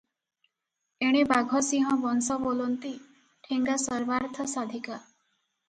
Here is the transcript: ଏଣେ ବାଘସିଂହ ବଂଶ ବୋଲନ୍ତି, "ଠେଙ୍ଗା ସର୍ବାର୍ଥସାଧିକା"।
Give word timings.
ଏଣେ 1.07 1.21
ବାଘସିଂହ 1.31 1.91
ବଂଶ 2.07 2.39
ବୋଲନ୍ତି, 2.47 2.95
"ଠେଙ୍ଗା 3.51 3.79
ସର୍ବାର୍ଥସାଧିକା"। 3.87 5.03